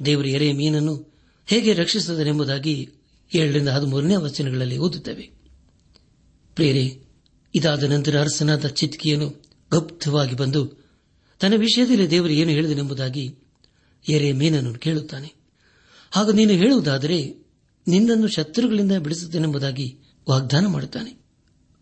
[0.06, 1.15] ದೇವರು ಎರೆ ಮೀನನ್ನು
[1.46, 2.90] ಹೇಗೆ ರಕ್ಷಿಸುತ್ತದೆಂಬುದಾಗಿ
[3.36, 5.30] ಏಳರಿಂದ ಹದಿಮೂರನೇ ವಚನಗಳಲ್ಲಿ ಓದುತ್ತೇವೆ.
[6.56, 7.00] ಪ್ರೇರೆ
[7.56, 9.30] ಇದಾದ ನಂತರ ಅರಸನಾದ ಚಿತ್ಕಿಯನ್ನು
[9.72, 10.86] ಗುಪ್ತವಾಗಿ ಬಂದು
[11.40, 13.36] ತನ್ನ ವಿಷಯದಲ್ಲಿ ದೇವರು ಏನು ಹೇಳಿದನೆಂಬುದಾಗಿ
[14.10, 15.34] ಎರೆ ಮೀನನ್ನು ಕೇಳುತ್ತಾನೆ.
[16.12, 17.46] ಹಾಗೂ ನೀನು ಹೇಳುವುದಾದರೆ
[17.88, 19.98] ನಿನ್ನನ್ನು ಶತ್ರುಗಳಿಂದ ಬಿಡಿಸುತ್ತೇನೆಂಬುದಾಗಿ
[20.30, 21.26] ವಾಗ್ದಾನ ಮಾಡುತ್ತಾನೆ.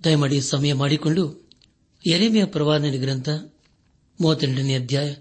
[0.04, 1.49] ದಯಮಾಡಿ ಸಮಯ ಮಾಡಿಕೊಂಡು
[2.08, 3.30] ಎರೆಮೆಯ ಪ್ರವಾದನೆ ಗ್ರಂಥ
[4.21, 5.15] ಮೂವತ್ತೆರಡನೇ ಅಧ್ಯಾಯ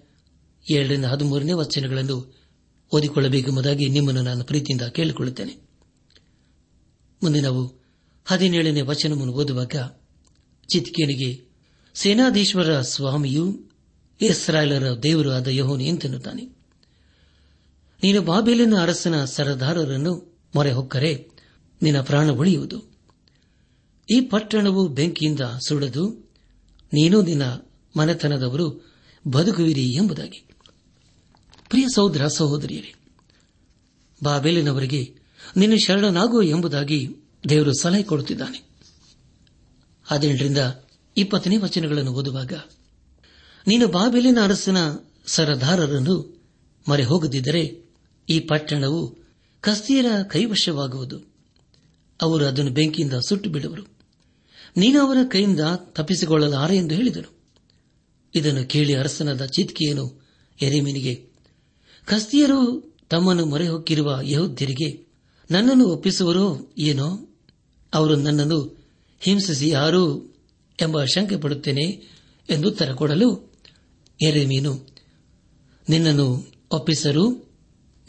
[0.71, 2.42] ಏಳರಿಂದ ಹದಿಮೂರನೇ ವಚನಗಳನ್ನು
[2.93, 5.57] ಓದಿಕೊಳ್ಳಬೇಕೆಂಬುದಾಗಿ ನಿಮ್ಮನ್ನು ನಾನು ಪ್ರೀತಿಯಿಂದ ಕೇಳಿಕೊಳ್ಳುತ್ತೇನೆ.
[7.23, 7.83] ಮುಂದೆ ನಾವು
[8.25, 9.77] ಹದಿನೇಳನೇ ವಚನವನ್ನು ಓದುವಾಗ
[10.73, 11.45] ಚಿತ್ಕೇನಿಗೆ
[11.95, 13.71] ಸೇನಾಧೀಶ್ವರ ಸ್ವಾಮಿಯು
[14.21, 16.45] ಇಸ್ರಾಯೇಲರ ದೇವರು ಆದ ಯಹೋನಿ ಎಂತೆನ್ನುತ್ತಾನೆ.
[18.03, 21.29] ನೀನು ಬಾಬೇಲಿನ ಅರಸನ ಸರದಾರರನ್ನು ಮೊರೆ ಹೊಕ್ಕರೆ
[21.83, 22.83] ನಿನ್ನ ಪ್ರಾಣ ಉಳಿಯುವುದು.
[24.11, 26.31] ಈ ಪಟ್ಟಣವು ಬೆಂಕಿಯಿಂದ ಸುಡದು,
[26.93, 27.43] ನೀನು ನಿನ್ನ
[27.97, 28.95] ಮನೆತನದವರು
[29.29, 30.47] ಬದುಕುವಿರಿ ಎಂಬುದಾಗಿ.
[31.73, 32.95] ಪ್ರಿಯ ಸಹೋದರ, ಸಹೋದರಿಯರೇ,
[34.23, 35.15] ಬಾಬೇಲಿನವರಿಗೆ
[35.57, 37.17] ನಿನ್ನ ಶರಣನಾಗು ಎಂಬುದಾಗಿ
[37.49, 38.71] ದೇವರು ಸಲಹೆ ಕೊಡುತ್ತಿದ್ದಾನೆ.
[40.05, 40.59] ಹದಿನೆಂಟರಿಂದ
[41.17, 42.53] ಇಪ್ಪತ್ತನೇ ವಚನಗಳನ್ನು ಓದುವಾಗ,
[43.67, 44.77] ನೀನು ಬಾಬೇಲಿನ ಅರಸನ
[45.27, 46.45] ಸರದಾರರನ್ನು
[46.89, 47.85] ಮರೆ ಹೋಗದಿದ್ದರೆ
[48.29, 49.19] ಈ ಪಟ್ಟಣವು
[49.61, 51.19] ಕಸ್ತಿಯರ ಕೈವಶವಾಗುವುದು.
[52.23, 53.83] ಅವರು ಅದನ್ನು ಬೆಂಕಿಯಿಂದ ಸುಟ್ಟು ಬಿಡುವರು
[54.77, 57.37] ನೀನು ಅವರ ಕೈಯಿಂದ ತಪ್ಪಿಸಿಕೊಳ್ಳಲಾರೆ ಎಂದು ಹೇಳಿದರು
[58.35, 60.31] ಇದನ್ನು ಕೇಳಿ ಅರಸನಾದ ಚಿತ್ಕಿಯನು
[60.63, 61.32] ಎರೆಮೀನಿಗೆ
[62.07, 65.07] ಕಸ್ತಿಯರು ತಮ್ಮನ್ನು ಮೊರೆ ಹೊಕ್ಕಿರುವ ಯಹೋದ್ಯರಿಗೆ,
[65.51, 67.29] ನನ್ನನ್ನು ಒಪ್ಪಿಸುವರೋ ಏನೋ?
[67.95, 68.79] ಅವರು ನನ್ನನ್ನು
[69.21, 70.35] ಹಿಂಸಿಸಿ ಯಾರು
[70.81, 71.85] ಎಂಬ ಶಂಕೆ ಪಡುತ್ತೇನೆ
[72.51, 73.53] ಎಂದು ಉತ್ತರ ಕೊಡಲು
[74.23, 74.87] ಎರೆಮೀನು
[75.89, 77.53] ನಿನ್ನನ್ನು ಒಪ್ಪಿಸರು?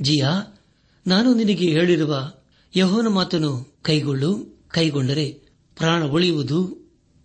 [0.01, 0.61] ಜಿಯಾ,
[1.07, 2.33] ನಾನು ನಿನಗೆ ಹೇಳಿರುವ
[2.75, 5.41] ಯಹೋನ ಮಾತನ್ನು ಕೈಗೊಳ್ಳು, ಕೈಗೊಂಡರೆ
[5.75, 6.83] ಪ್ರಾಣ ಉಳಿಯುವುದು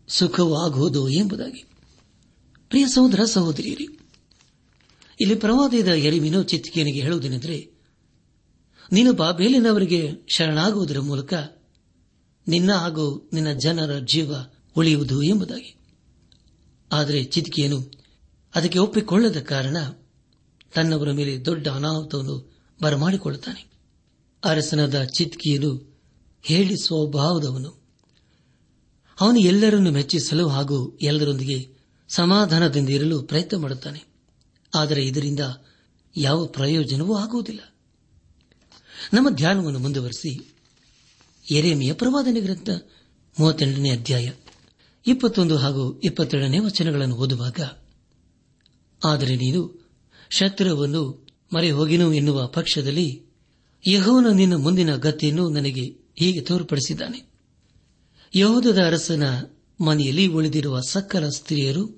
[0.09, 1.65] ಸುಖವೂ ಆಗುವುದು ಎಂಬುದಾಗಿ.
[2.69, 3.98] ಪ್ರಿಯ ಸಹೋದರ ಸಹೋದರಿಯರಿ
[5.21, 7.71] ಇಲ್ಲಿ ಪ್ರವಾದಿದ ಎರಿಮಿನೋ ಚಿತ್ತಿಕೆಯನಿಗೆ ಹೇಳುವುದೇನೆಂದರೆ
[8.93, 11.35] ನೀನು ಬಾಬೇಲಿನವರಿಗೆ ಶರಣಾಗುವುದರ ಮೂಲಕ
[12.49, 14.35] ನಿನ್ನ ಹಾಗೂ ನಿನ್ನ ಜನರ ಜೀವ
[14.77, 15.77] ಉಳಿಯುವುದು ಎಂಬುದಾಗಿ.
[16.93, 17.91] ಆದರೆ ಚಿತ್ಕಿಯನು
[18.55, 19.77] ಅದಕ್ಕೆ ಒಪ್ಪಿಕೊಳ್ಳದ ಕಾರಣ
[20.75, 23.71] ತನ್ನವರ ಮೇಲೆ ದೊಡ್ಡ ಅನಾಹುತವನ್ನು ಬರಮಾಡಿಕೊಳ್ಳುತ್ತಾನೆ.
[24.45, 26.01] ಅರಸನಾದ ಚಿತ್ಕಿಯನು
[26.43, 27.83] ಹೇಳಿ ಸ್ವಭಾವದವನು,
[29.21, 31.69] ಅವನು ಎಲ್ಲರನ್ನು ಮೆಚ್ಚಿಸಲು ಹಾಗೂ ಎಲ್ಲರೊಂದಿಗೆ
[32.09, 34.08] ಸಮಾಧಾನದಿಂದ ಇರಲು ಪ್ರಯತ್ನ ಮಾಡುತ್ತಾನೆ.
[34.75, 35.41] ಆದರೆ ಇದರಿಂದ
[36.17, 37.61] ಯಾವ ಪ್ರಯೋಜನವೂ ಆಗುವುದಿಲ್ಲ.
[39.13, 40.57] ನಮ್ಮ ಧ್ಯಾನವನ್ನು ಮುಂದುವರೆಸಿ
[41.53, 42.71] ಎರೆಮೆಯ ಪ್ರವಾದನೆ ಗ್ರಂಥ
[43.41, 44.31] ಮೂವತ್ತೆಂಟನೇ ಅಧ್ಯಾಯ
[45.07, 47.61] ಇಪ್ಪತ್ತೊಂದು ಹಾಗೂ ಇಪ್ಪತ್ತೆರಡನೇ ವಚನಗಳನ್ನು ಓದುವಾಗ,
[49.05, 49.87] ಆದರೆ ನೀನು
[50.31, 53.25] ಶತ್ರುವನ್ನು ಮರೆ ಹೋಗಿನು ಎನ್ನುವ ಪಕ್ಷದಲ್ಲಿ
[53.89, 55.85] ಯಹೋನ ನಿನ್ನ ಮುಂದಿನ ಗತಿಯನ್ನು ನನಗೆ
[56.19, 57.29] ಹೀಗೆ ತೋರ್ಪಡಿಸಿದ್ದಾನೆ.
[58.37, 59.23] ಯಹೋದದ ಅರಸನ
[59.81, 61.98] ಮನೆಯಲ್ಲಿ ಉಳಿದಿರುವ ಸಕಲ ಸ್ತ್ರೀಯರು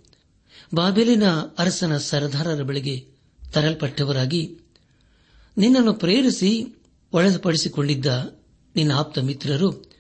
[0.75, 3.07] ಬಾಬೆಲಿನ ಅರಸನ ಸರದಾರರ ಬಳಿಗೆ
[3.53, 4.59] ತರಲ್ಪಟ್ಟವರಾಗಿ,
[5.59, 6.67] ನಿನ್ನನ್ನು ಪ್ರೇರಿಸಿ
[7.13, 8.39] ಒಳಪಡಿಸಿಕೊಂಡಿದ್ದ
[8.77, 9.93] ನಿನ್ನ ಆಪ್ತ ಮಿತ್ರರು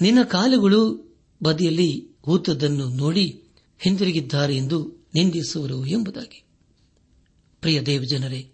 [0.00, 3.42] ನಿನ್ನ ಕಾಲುಗಳು ಬದಿಯಲ್ಲಿ ಹೂತದ್ದನ್ನು ನೋಡಿ
[3.78, 6.44] ಹಿಂದಿರುಗಿದ್ದಾರೆ ಎಂದು ನಿಂದಿಸುವರು ಎಂಬುದಾಗಿ.
[7.60, 8.48] ಪ್ರಿಯ ದೇವಜನರೇ,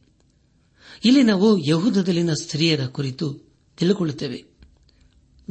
[1.04, 3.34] ಇಲ್ಲಿ ನಾವು ಯಹೂದದಲ್ಲಿನ ಸ್ತ್ರೀಯರ ಕುರಿತು
[3.76, 4.44] ತಿಳಿದುಕೊಳ್ಳುತ್ತೇವೆ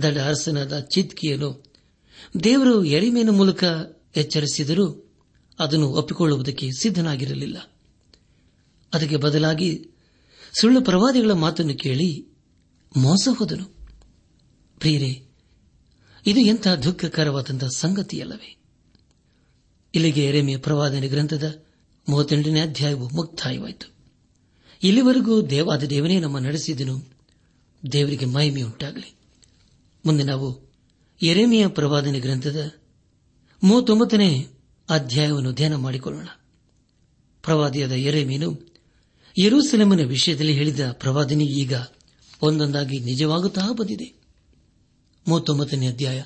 [0.02, 1.74] ದಡ ಅರಸನಾದ ಚಿತ್ಕಿಯನ್ನು
[2.44, 3.64] ದೇವರು ಎರಿಮೆಯ ಮೂಲಕ
[4.16, 5.09] ಎಚ್ಚರಿಸಿದರೂ
[5.60, 7.72] ಅದನ್ನು ಒಪ್ಪಿಕೊಳ್ಳುವುದಕ್ಕೆ ಸಿದ್ಧನಾಗಿರಲಿಲ್ಲ.
[8.94, 9.88] ಅದಕ್ಕೆ ಬದಲಾಗಿ
[10.60, 12.26] ಸುಳ್ಳು ಪ್ರವಾದಿಗಳ ಮಾತನ್ನು ಕೇಳಿ
[12.98, 13.66] ಮೋಸ ಹೋದನು.
[14.80, 15.26] ಪ್ರಿಯರೇ,
[16.26, 18.58] ಇದು ಎಂಥ ದುಃಖಕರವಾದಂತಹ ಸಂಗತಿಯಲ್ಲವೇ?
[19.96, 21.64] ಇಲ್ಲಿಗೆ ಎರೆಮೆಯ ಪ್ರವಾದನೆ ಗ್ರಂಥದ
[22.10, 23.94] ಮೂವತ್ತೆಂಟನೇ ಅಧ್ಯಾಯವು ಮುಕ್ತಾಯವಾಯಿತು.
[24.84, 27.20] ಇಲ್ಲಿವರೆಗೂ ದೇವಾದ ದೇವನೇ ನಮ್ಮ ನಡೆಸಿದನು.
[27.92, 29.16] ದೇವರಿಗೆ ಮಹಿಮೆಯುಂಟಾಗಲಿ
[30.06, 30.72] ಮುಂದೆ ನಾವು
[31.22, 32.72] ಎರೆಮೆಯ ಪ್ರವಾದನೆ ಗ್ರಂಥದ
[33.64, 34.48] ಮೂವತ್ತೊಂಬತ್ತನೇ
[34.90, 36.28] ಅಧ್ಯಾಯವನ್ನು ಧ್ಯಾನ ಮಾಡಿಕೊಳ್ಳೋಣ.
[37.44, 38.60] ಪ್ರವಾದಿಯಾದ ಎರೆಮೀನು
[39.40, 41.74] ಯರೂಸೆಲೆಮನ ವಿಷಯದಲ್ಲಿ ಹೇಳಿದ ಪ್ರವಾದನೆ ಈಗ
[42.42, 44.14] ಒಂದೊಂದಾಗಿ ನಿಜವಾಗುತ್ತಾ ಬಂದಿದೆ.
[45.28, 46.24] ಮೂವತ್ತೊಂಬತ್ತನೇ ಅಧ್ಯಾಯ,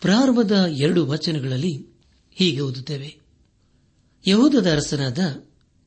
[0.00, 1.86] ಪ್ರಾರಂಭದ ಎರಡು ವಚನಗಳಲ್ಲಿ
[2.34, 3.16] ಹೀಗೆ ಓದುತ್ತೇವೆ.
[4.26, 5.18] ಯಹೂದದ ಅರಸನಾದ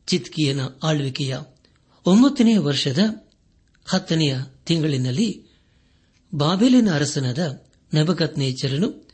[0.07, 1.37] ಚಿತ್ಕಿಯನ ಆಳ್ವಿಕೆಯ
[2.05, 2.99] ಒಂಬತ್ತನೇ ವರ್ಷದ
[3.85, 5.45] ಹತ್ತನೆಯ ತಿಂಗಳಿನಲ್ಲಿ
[6.35, 9.07] ಬಾಬೆಲಿನ ಅರಸನಾದ ನಬಕತ್ನೇಚರನು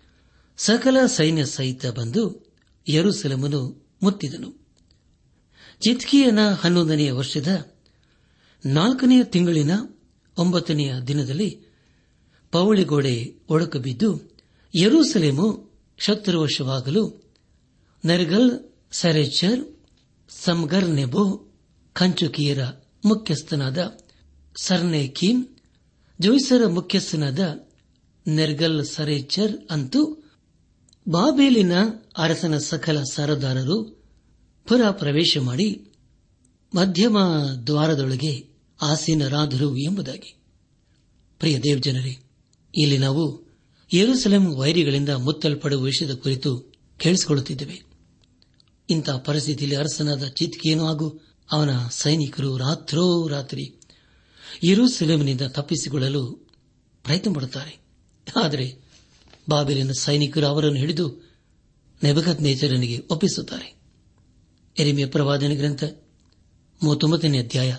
[0.57, 2.48] ಸಕಲ ಸೈನ್ಯ ಸಹಿತ ಬಂದು
[2.89, 3.61] ಯರುಸೆಲಮನು
[4.03, 4.49] ಮುತ್ತಿದನು.
[5.81, 7.49] ಚಿತ್ಕಿಯನ ಹನ್ನೊಂದನೆಯ ವರ್ಷದ
[8.63, 9.73] ನಾಲ್ಕನೆಯ ತಿಂಗಳಿನ
[10.37, 11.49] ಒಂಬತ್ತನೆಯ ದಿನದಲ್ಲಿ
[12.53, 13.15] ಪೌಳಿಗೋಡೆ
[13.49, 14.09] ಒಡಕು ಬಿದ್ದು
[14.73, 15.47] ಯರೂಸಲೇಮು
[15.99, 17.03] ಶತ್ರುವಶವಾಗಲು
[18.03, 18.49] ನರ್ಗಲ್
[18.91, 19.61] ಸರೆಚರ್
[20.29, 21.23] ಸಮ್ಗರ್ ನೆಬೋ
[21.95, 22.61] ಖಂಚುಕಿಯರ
[23.05, 23.79] ಮುಖ್ಯಸ್ಥನಾದ
[24.55, 25.41] ಸರ್ನೆ ಕೀಮ್
[26.19, 27.41] ಜೋಯ್ಸರ ಮುಖ್ಯಸ್ಥನಾದ
[28.25, 30.01] ನೆರ್ಗಲ್ ಸರೇಚರ್ ಅಂತೂ
[31.09, 31.71] ಬಾಬೇಲಿನ
[32.17, 34.03] ಅರಸನ ಸಕಲ ಸರದಾರರು
[34.67, 35.85] ಪುರ ಪ್ರವೇಶ ಮಾಡಿ
[36.75, 37.17] ಮಧ್ಯಮ
[37.67, 38.47] ದ್ವಾರದೊಳಗೆ
[38.81, 40.35] ಆಸೀನರಾದರು ಎಂಬುದಾಗಿ.
[41.39, 42.17] ಪ್ರಿಯ ದೇವಜನರೇ,
[42.75, 43.41] ಇಲ್ಲಿ ನಾವು
[43.93, 47.81] ಯೆರೂಸಲೇಂ ವೈರಿಗಳಿಂದ ಮುತ್ತಲ್ಪಡುವ ವಿಷಯದ ಕುರಿತು ಕೇಳಿಸಿಕೊಳ್ಳುತ್ತಿದ್ದೇವೆ.
[48.89, 53.75] ಇಂತಹ ಪರಿಸ್ಥಿತಿಯಲ್ಲಿ ಅರಸನಾದ ಚಿತ್ಕೇನು ಹಾಗೂ ಅವನ ಸೈನಿಕರು ರಾತ್ರೋ ರಾತ್ರಿ
[54.63, 56.31] ಯೆರೂಸಲೇಮಿನಿಂದ ತಪ್ಪಿಸಿಕೊಳ್ಳಲು
[57.03, 57.79] ಪ್ರಯತ್ನ ಪಡುತ್ತಾರೆ
[58.43, 58.88] ಆದರೆ
[59.49, 61.29] ಬಾಬಿಲಿನ ಸೈನಿಕರು ಅವರನ್ನು ಹಿಡಿದು
[62.03, 63.79] ನೆಬಗತ್ ನೇಚರನಿಗೆ ಒಪ್ಪಿಸುತ್ತಾರೆ.
[64.79, 65.83] ಎರಿಮೆಯ ಪ್ರವಾದನ ಗ್ರಂಥ
[66.83, 67.75] ಮೂವತ್ತೊಂಬತ್ತನೇ ಅಧ್ಯಾಯ.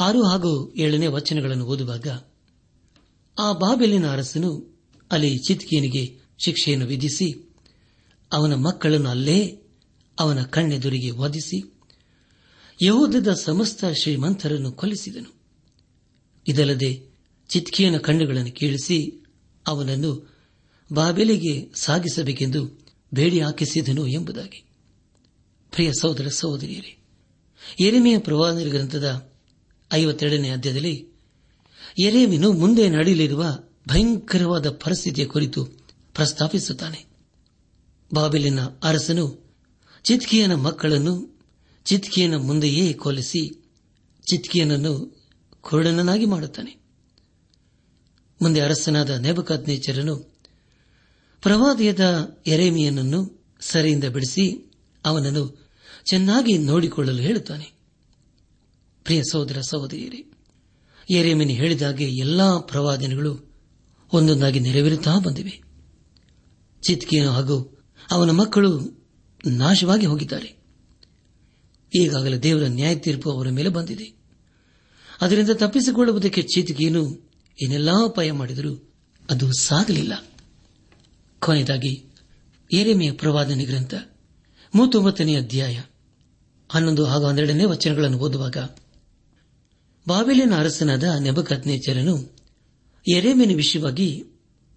[0.00, 2.06] ಆರು ಹಾಗೂ ಏಳನೇ ವಚನಗಳನ್ನು ಓದುವಾಗ
[3.38, 4.80] ಆ ಬಾಬೆಲಿನ ಅರಸನು
[5.12, 7.54] ಅಲ್ಲಿ ಚಿತ್ಕೀನಿಗೆ ಶಿಕ್ಷೆಯನ್ನು ವಿಧಿಸಿ,
[8.32, 9.60] ಅವನ ಮಕ್ಕಳನ್ನು ಅಲ್ಲೇ
[10.18, 11.72] ಅವನ ಕಣ್ಣೆದುರಿಗೆ ವಧಿಸಿ
[12.82, 15.34] ಯಹೋದದ ಸಮಸ್ತ ಶ್ರೀಮಂತರನ್ನು ಕೊಲ್ಲಿಸಿದನು.
[16.48, 17.12] ಇದಲ್ಲದೆ
[17.48, 19.24] ಚಿತ್ಕಿಯನ ಕಣ್ಣುಗಳನ್ನು ಕೀಳಿಸಿ
[19.66, 20.31] ಅವನನ್ನು
[20.92, 24.64] ಬಾಬೆಲಿಗೆ ಸಾಗಿಸಬೇಕೆಂದು ಬೇಡಿ ಹಾಕಿಸಿದನು ಎಂಬುದಾಗಿ.
[25.70, 26.98] ಪ್ರಿಯ ಸಹೋದರ ಸಹೋದರಿಯರೇ
[27.80, 29.32] ಎರೆಮೆಯ ಪ್ರವಾದನ ಗ್ರಂಥದ
[29.92, 31.08] ಐವತ್ತೆರಡನೇ ಅಧ್ಯಾಯದಲ್ಲಿ
[31.98, 35.64] ಎರೆಮೀನು ಮುಂದೆ ನಡೆಯಲಿರುವ ಭಯಂಕರವಾದ ಪರಿಸ್ಥಿತಿಯ ಕುರಿತು
[36.14, 37.06] ಪ್ರಸ್ತಾಪಿಸುತ್ತಾನೆ.
[38.14, 39.54] ಬಾಬೆಲಿನ ಅರಸನು
[40.04, 41.40] ಚಿತ್ಕಿಯನ ಮಕ್ಕಳನ್ನು
[41.84, 43.70] ಚಿತ್ಕಿಯನ ಮುಂದೆಯೇ ಕೊಲಿಸಿ
[44.30, 45.22] ಚಿತ್ಕಿಯನನ್ನು
[45.60, 46.76] ಕುರುಡನನ್ನಾಗಿ ಮಾಡುತ್ತಾನೆ.
[48.42, 50.31] ಮುಂದೆ ಅರಸನಾದ ನೇಬಕಾತ್ ನೇಚರನು
[51.42, 54.72] ಪ್ರವಾದಿಯದ ಎರೇಮಿಯನನ್ನು ಸರಿಯಿಂದ ಬಿಡಿಸಿ
[55.04, 55.70] ಅವನನ್ನು
[56.04, 57.72] ಚೆನ್ನಾಗಿ ನೋಡಿಕೊಳ್ಳಲು ಹೇಳುತ್ತಾನೆ.
[59.04, 60.32] ಪ್ರಿಯ ಸಹೋದರ ಸಹೋದರಿಯರೇ
[61.10, 63.54] ಎರೇಮಿನಿ ಹೇಳಿದಾಗೆ ಎಲ್ಲಾ ಪ್ರವಾದನೆಗಳು
[64.12, 65.62] ಒಂದೊಂದಾಗಿ ನೆರವೇರುತ್ತಾ ಬಂದಿವೆ.
[66.86, 69.02] ಚಿತ್ಕಿಯನು ಹಾಗೂ ಅವನ ಮಕ್ಕಳು
[69.46, 70.62] ನಾಶವಾಗಿ ಹೋಗಿದ್ದಾರೆ.
[71.94, 74.14] ಈಗಾಗಲೇ ದೇವರ ನ್ಯಾಯ ತೀರ್ಪು ಅವರ ಮೇಲೆ ಬಂದಿದೆ.
[75.20, 77.30] ಅದರಿಂದ ತಪ್ಪಿಸಿಕೊಳ್ಳುವುದಕ್ಕೆ ಚಿತ್ಕಿಯನು
[77.64, 78.92] ಏನೆಲ್ಲಾ ಉಪಾಯ ಮಾಡಿದರೂ
[79.30, 80.31] ಅದು ಸಾಗಲಿಲ್ಲ.
[81.42, 81.92] ಕೊನೆಯದಾಗಿ
[82.70, 83.94] ಏರೆಮೆಯ ಪ್ರವಾದನೆ ಗ್ರಂಥ,
[84.74, 85.76] ಮೂವತ್ತೊಂಬತ್ತನೇ ಅಧ್ಯಾಯ,
[86.70, 88.58] ಹನ್ನೊಂದು ಹಾಗೂ ಹನ್ನೆರಡನೇ ವಚನಗಳನ್ನು ಓದುವಾಗ,
[90.06, 92.14] ಬಾಬೆಲಿನ ಅರಸನಾದ ನೆಬಕತ್ನೇಚರನು
[93.06, 94.08] ಎರೆಮೆನ ವಿಷಯವಾಗಿ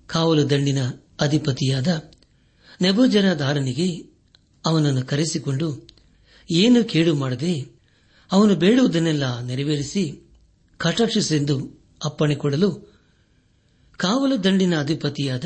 [0.09, 0.81] ಕಾವಲು ದಂಡಿನ
[1.19, 1.87] ಅಧಿಪತಿಯಾದ
[2.81, 3.87] ನೆಬೋಜನಧಾರನಿಗೆ
[4.65, 5.67] ಅವನನ್ನು ಕರೆಸಿಕೊಂಡು,
[6.49, 7.53] ಏನು ಕೇಡು ಮಾಡದೆ
[8.31, 10.03] ಅವನು ಬೇಡುವುದನ್ನೆಲ್ಲ ನೆರವೇರಿಸಿ
[10.79, 11.55] ಕಟಾಕ್ಷಿಸೆಂದು
[12.05, 12.69] ಅಪ್ಪಣೆ ಕೊಡಲು
[13.99, 15.45] ಕಾವಲು ದಂಡಿನ ಅಧಿಪತಿಯಾದ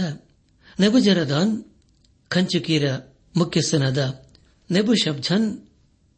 [0.79, 1.65] ನೆಬಜರದಾನ್
[2.27, 2.95] ಖಂಚುಕೀರ
[3.35, 4.25] ಮುಖ್ಯಸ್ಥನಾದ
[4.71, 5.67] ನೆಬುಶಬ್ಜನ್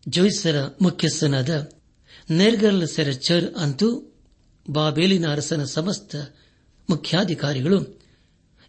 [0.07, 1.71] ಜೋಯಿಸರ ಮುಖ್ಯಸ್ಥನಾದ
[2.31, 4.15] ನೆರ್ಗಲ್ ಸೆರಚರ್ ಅಂತೂ
[4.69, 6.15] ಬಾಬೇಲಿನ ಅರಸನ ಸಮಸ್ತ
[6.89, 8.01] ಮುಖ್ಯಾಧಿಕಾರಿಗಳು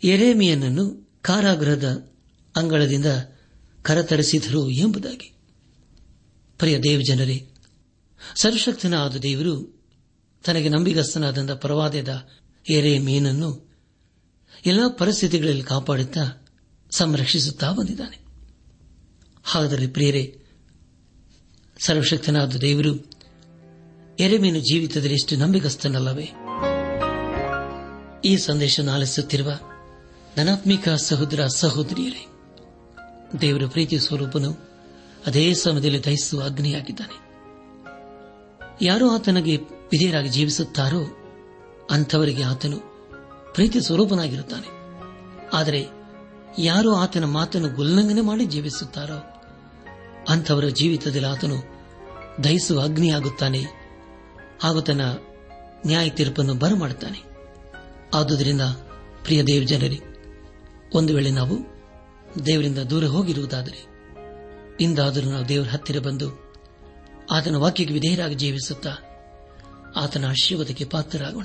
[0.05, 2.12] ಎರೇಮಿಯನನ್ನು ಕಾರಾಗೃಹದ
[2.57, 3.07] ಅಂಗಳದಿಂದ
[3.83, 5.35] ಕರತರಿಸಿದರು ಎಂಬುದಾಗಿ.
[6.59, 7.48] ಪ್ರಿಯ ದೇವಜನರೇ,
[8.40, 9.83] ಸರ್ವಶಕ್ತನಾದ ದೇವರು
[10.44, 12.28] ತನಗೆ ನಂಬಿಗಸ್ತನಾದಂಥ ಪ್ರವಾದದ
[12.70, 13.72] ಎರೆ ಮೀನನ್ನು
[14.66, 16.46] ಎಲ್ಲಾ ಪರಿಸ್ಥಿತಿಗಳಲ್ಲಿ ಕಾಪಾಡುತ್ತಾ
[16.90, 18.18] ಸಂರಕ್ಷಿಸುತ್ತಾ ಬಂದಿದ್ದಾನೆ.
[19.44, 20.40] ಹಾಗಾದರೆ ಪ್ರಿಯರೇ,
[21.85, 23.11] ಸರ್ವಶಕ್ತನಾದ ದೇವರು,
[24.20, 26.31] ಎರೆಮೀನು ಜೀವಿತದಲ್ಲಿ ಎಷ್ಟು ನಂಬಿಗಸ್ತನಲ್ಲವೇ.
[28.25, 29.53] ಈ ಸಂದೇಶ ಆಲಿಸುತ್ತಿರುವ
[30.37, 32.27] ನನಾತ್ಮಿಕ ಸಹೋದರ ಸಹೋದರಿಯರೇ,
[33.40, 34.53] ದೇವರ ಪ್ರೀತಿ ಸ್ವರೂಪನು
[35.27, 37.22] ಅದೇ ಸಮಯದಲ್ಲಿ ದಹಿಸುವ ಅಗ್ನಿಯಾಗಿದ್ದಾನೆ.
[38.85, 41.16] ಯಾರು ಆತನಿಗೆ ವಿಧೇಯರಾಗಿ ಜೀವಿಸುತ್ತಾರೋ
[41.90, 42.91] ಅಂಥವರಿಗೆ ಆತನು
[43.55, 44.67] ಪ್ರೀತಿ ಸ್ವರೂಪನಾಗಿರುತ್ತಾನೆ.
[45.53, 45.87] ಆದರೆ
[46.59, 49.43] ಯಾರು ಆತನ ಮಾತನ್ನು ಉಲ್ಲಂಘನೆ ಮಾಡಿ ಜೀವಿಸುತ್ತಾರೋ,
[50.29, 51.55] ಅಂಥವರ ಜೀವಿತದಲ್ಲಿ ಆತನು
[52.45, 53.62] ದಹಿಸುವ ಅಗ್ನಿಯಾಗುತ್ತಾನೆ.
[54.61, 55.01] ಹಾಗೂ ತನ್ನ
[55.87, 57.23] ನ್ಯಾಯ ತೀರ್ಪನ್ನು ಬರಮಾಡುತ್ತಾನೆ.
[58.15, 58.61] ಆದುದರಿಂದ
[59.23, 60.01] ಪ್ರಿಯ ದೇವ್ ಜನರೇ,
[60.95, 61.57] ಒಂದು ವೇಳೆ ನಾವು
[62.47, 63.93] ದೇವರಿಂದ ದೂರ ಹೋಗಿರುವುದಾದರೆ,
[64.81, 66.55] ಇಂದಾದರೂ ನಾವು ದೇವರ ಹತ್ತಿರ ಬಂದು
[67.31, 68.91] ಆತನ ವಾಕ್ಯಕ್ಕೆ ವಿಧೇಯರಾಗಿ ಜೀವಿಸುತ್ತಾ
[69.97, 71.45] ಆತನ ಆಶೀರ್ವಾದಕ್ಕೆ ಪಾತ್ರರಾಗೋಣ.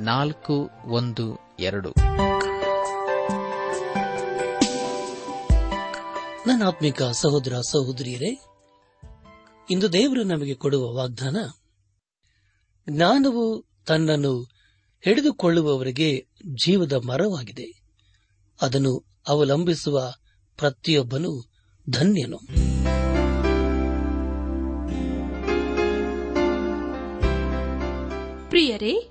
[0.00, 1.90] ನಾಲ್ಕು ಒಂದು ಎರಡು.
[6.46, 8.38] ನನ್ನ ಆತ್ಮಿಕ ಸಹೋದರ ಸಹೋದರಿಯರೇ
[9.70, 11.36] ಇಂದು ದೇವರು ನಮಗೆ ಕೊಡುವ ವಾಗ್ದಾನ
[12.90, 14.42] ಜ್ಞಾನವು ತನ್ನನ್ನು
[15.04, 16.26] ಹಿಡಿದುಕೊಳ್ಳುವವರಿಗೆ
[16.64, 17.82] ಜೀವದ ಮರವಾಗಿದೆ.
[18.62, 20.12] ಅದನ್ನು ಅವಲಂಬಿಸುವ
[20.56, 21.52] ಪ್ರತಿಯೊಬ್ಬನು
[21.90, 22.38] ಧನ್ಯನು.
[28.50, 29.10] ಪ್ರಿಯರೇ